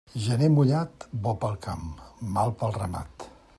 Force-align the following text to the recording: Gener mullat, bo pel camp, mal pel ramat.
Gener 0.21 0.47
mullat, 0.53 1.05
bo 1.27 1.35
pel 1.45 1.53
camp, 1.67 1.85
mal 2.39 2.57
pel 2.63 2.77
ramat. 2.83 3.31